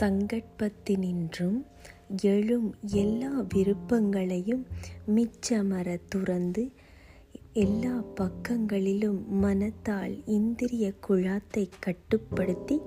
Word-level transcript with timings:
சங்கட்பத்தினின்றும் 0.00 1.58
எழும் 2.22 2.74
எல்லா 2.86 3.30
விருப்பங்களையும் 3.54 4.66
மிச்சமற 5.16 6.00
துறந்து 6.08 6.70
எல்லா 7.52 8.02
பக்கங்களிலும் 8.14 9.28
மனத்தால் 9.28 10.26
இந்திரிய 10.26 10.92
குழாத்தை 11.08 11.68
கட்டுப்படுத்தி 11.80 12.80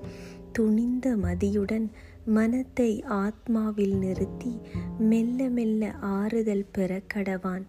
துணிந்த 0.52 1.16
மதியுடன் 1.18 1.88
மனத்தை 2.26 3.04
ஆத்மாவில் 3.08 3.98
நிறுத்தி 3.98 4.60
மெல்ல 5.00 5.50
மெல்ல 5.50 5.92
ஆறுதல் 5.92 6.66
பெற 6.72 7.02
கடவான். 7.14 7.66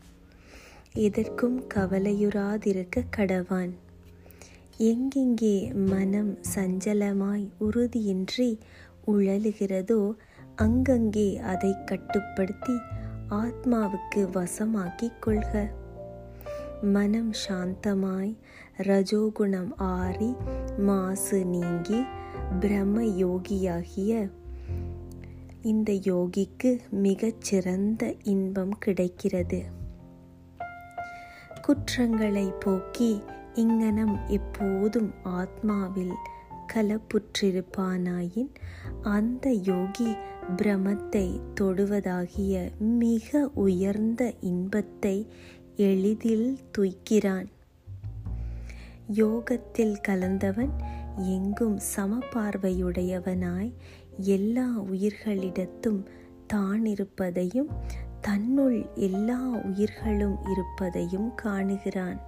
எதற்கும் 0.95 1.67
கவலையுறாதிருக்க 1.75 3.05
கடவான். 3.17 3.73
எங்கெங்கே 4.77 5.73
மனம் 5.73 6.39
சஞ்சலமாய் 6.55 7.49
உறுதியின்றி 7.61 8.59
உழலுகிறதோ 9.07 10.13
அங்கங்கே 10.57 11.39
அதை 11.39 11.85
கட்டுப்படுத்தி 11.85 12.73
ஆத்மாவுக்கு 13.31 14.23
வசமாக்கிக் 14.33 15.19
கொள்க. 15.21 15.71
மனம் 16.83 17.33
சாந்தமாய் 17.49 18.37
ரஜோகுணம் 18.77 19.71
ஆறி 19.77 20.37
மாசு 20.79 21.45
நீங்கி 21.45 22.03
பிரம்ம 22.61 23.03
யோகியாகிய 23.03 24.31
இந்த 25.63 25.93
யோகிக்கு 25.93 26.81
மிகச்சிறந்த 26.91 28.15
இன்பம் 28.23 28.79
கிடைக்கிறது. 28.79 29.63
குற்றங்களை 31.63 32.53
போக்கி 32.59 33.23
இங்கனம் 33.55 34.19
எப்போதும் 34.27 35.11
ஆத்மாவில் 35.25 36.15
கலப்புற்றிருப்பானாயின்? 36.75 38.51
அந்த 39.03 39.53
யோகி 39.53 40.11
பிரமத்தை 40.57 41.41
தொடுவதாகிய 41.61 42.73
மிக 42.79 43.51
உயர்ந்த 43.55 44.35
இன்பத்தை 44.41 45.27
எளிதில் 45.77 46.59
துய்க்கிறான். 46.79 47.49
யோகத்தில் 49.07 49.97
கலந்தவன் 50.09 50.73
எங்கும் 51.17 51.79
சமபார்வையுடையவனாய் 51.97 53.73
எல்லா 54.17 54.69
உயிர்களிடத்தும் 54.79 56.03
தான் 56.47 56.85
இருப்பதையும் 56.85 57.71
தன்னுள் 58.21 58.87
எல்லா 58.95 59.39
உயிர்களும் 59.65 60.37
இருப்பதையும் 60.51 61.33
காணுகிறான். 61.43 62.19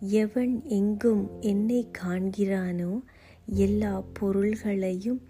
எவன் 0.00 0.62
எங்கும் 0.68 1.40
என்னை 1.40 1.86
காண்கிறானோ 1.98 3.02
எல்லா 3.46 4.00
பொருள்களையும் 4.00 5.20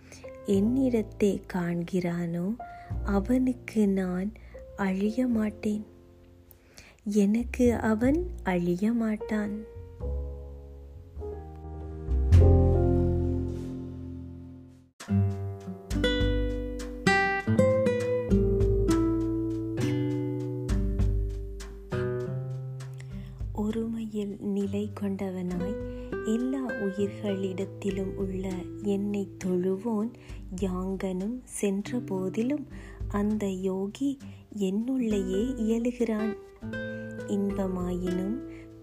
என்னிடத்தே 0.46 1.42
காண்கிறானோ 1.52 2.56
அவனுக்கு 3.04 3.88
நான் 3.88 4.32
அழிய 4.76 5.26
மாட்டேன் 5.26 5.84
எனக்கு 7.04 7.74
அவன் 7.74 8.30
அழிய 8.44 8.92
மாட்டான் 8.92 9.54
ஒருமையில் 23.56 24.40
நிலை 24.40 24.90
கொண்டவனாய் 25.00 25.76
எல்லா 26.26 26.64
உயிர்களிடத்திலும் 26.66 28.14
உள்ள 28.14 28.52
என்னை 28.82 29.28
தொழுவோன். 29.44 30.10
யாங்கனும் 30.60 31.38
சென்ற 31.44 31.98
போதிலும் 31.98 32.66
அந்த 33.08 33.46
யோகி 33.48 34.18
என்னுள்ளேயே 34.58 35.42
இயலுகிறான். 35.66 36.32
இன்பமாயினும் 37.26 38.36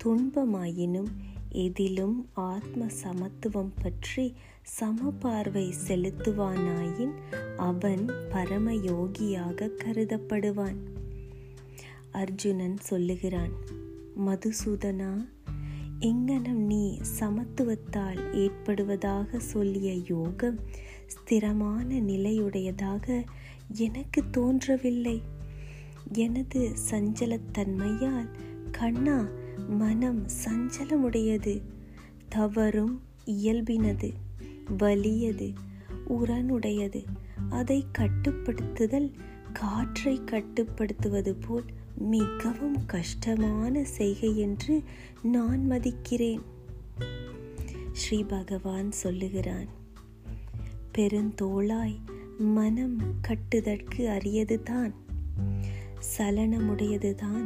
துன்பமாயினும் 0.04 1.12
எதிலும் 1.50 2.30
ஆத்ம 2.34 2.88
சமத்துவம் 2.88 3.74
பற்றி 3.82 4.34
சமபார்வை 4.80 5.74
செலுத்துவானாயின் 5.88 7.16
அவன் 7.58 8.06
பரமயோகியாக 8.32 9.70
கருதப்படுவான். 9.84 10.80
அர்ஜுனன் 12.12 12.78
சொல்லுகிறான் 12.78 13.54
மதுசூதனா 14.20 15.30
எங்கனம் 16.00 16.66
நீ 16.66 17.00
சமத்துவத்தால் 17.20 18.34
ஏற்படுவதாக 18.34 19.38
சொல்லிய 19.38 19.94
யோகம் 19.94 20.60
ஸ்திரமான 21.08 22.00
நிலையுடையதாக 22.00 23.26
எனக்கு 23.74 24.30
தோன்றவில்லை. 24.30 25.22
எனது 26.14 26.74
சஞ்சலத்தன்மையால் 26.90 28.30
கண்ணா 28.72 29.28
மனம் 29.70 30.26
சஞ்சலமுடையது. 30.46 31.62
தவறும் 32.30 33.02
இயல்பினது 33.26 34.14
வலியது 34.78 35.54
உரனுடையது. 36.10 37.04
அதை 37.50 37.86
கட்டுப்படுத்துதல் 37.98 39.12
காற்றை 39.54 40.22
கட்டுப்படுத்துவது 40.26 41.36
போல் 41.48 41.66
மிகவும் 41.98 42.86
கஷ்டமான 42.86 43.84
செய்கை 43.84 44.38
என்று 44.38 44.84
நான் 45.22 45.72
மதிக்கிறேன். 45.72 46.42
ஸ்ரீ 47.92 48.24
பகவான் 48.24 48.92
சொல்லுகிறான் 48.92 49.68
பெருந்தோளாய் 50.98 51.98
மனம் 52.38 52.98
கட்டுதற்கு 53.22 54.10
அரியதுதான் 54.10 54.92
சலனமுடையதுதான் 56.18 57.46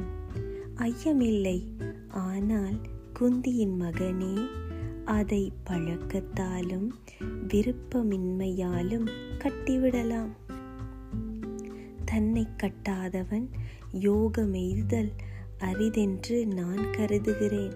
ஐயமில்லை. 0.75 1.63
ஆனால் 2.07 2.79
குந்தியின் 3.19 3.75
மகனே 3.81 4.47
அதை 5.05 5.51
பழக்கத்தாலும் 5.69 6.89
விருப்பமின்மையாலும் 7.47 9.07
கட்டிவிடலாம். 9.37 10.29
தன்னை 12.11 12.47
கட்டாதவன் 12.57 13.47
யோகமெய்தல் 13.99 15.11
அரிதென்று 15.59 16.45
நான் 16.45 16.91
கருதுகிறேன். 16.91 17.73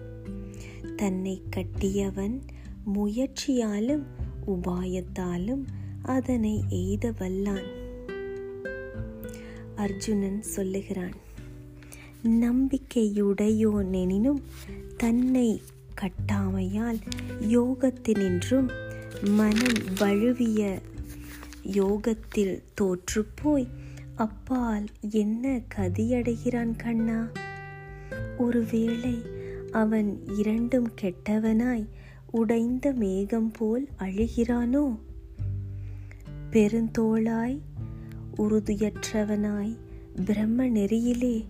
தன்னை 0.96 1.42
கட்டியவன் 1.56 2.42
முயற்சியாலும் 2.94 4.04
உபாயத்தாலும் 4.46 5.64
அதனை 6.02 6.64
எய்த 6.68 7.10
வல்லான் 7.10 7.82
அர்ஜுனன் 9.74 10.42
சொல்லுகிறான் 10.42 11.14
நம்பிக்கையுடையோனெனினும் 12.24 14.42
தன்னை 14.96 15.60
கட்டாமையால் 15.94 16.98
யோகத்தினின்றும் 17.40 18.70
மனம் 19.24 19.98
வழுவிய 19.98 20.80
யோகத்தில் 21.62 22.62
தோற்றுப்போய் 22.80 23.66
அப்பால் 24.14 24.84
என்ன 25.10 25.60
கதியடைகிறான் 25.76 26.76
கண்ணா? 26.76 27.28
ஒருவேளை 28.38 29.22
அவன் 29.70 30.26
இரண்டும் 30.36 30.90
கெட்டவனாய் 31.00 31.88
உடைந்த 32.30 32.92
மேகம் 32.92 33.50
போல் 33.50 33.88
அழுகிறானோ? 33.98 34.98
பெருந்தோளாய் 36.50 37.60
உறுதியற்றவனாய் 38.36 39.76
பிரம்ம 40.24 40.68
நெறியிலே 40.68 41.44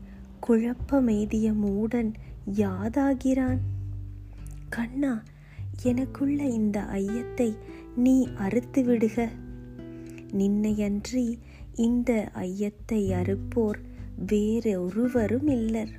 குழப்பமெய்திய 0.48 1.52
மூடன் 1.52 2.14
யாதாகிறான்? 2.54 3.58
கண்ணா 4.68 5.22
எனக்குள்ள 5.82 6.44
இந்த 6.44 6.80
ஐயத்தை 6.80 7.56
நீ 7.96 8.28
அறுத்து 8.34 8.84
விடுக 8.84 9.28
நின்னையன்றி 10.32 11.38
இந்த 11.74 12.30
ஐயத்தை 12.32 13.12
அறுப்போர் 13.12 13.78
வேறொருவரும் 14.26 15.48
இல்லர். 15.48 15.92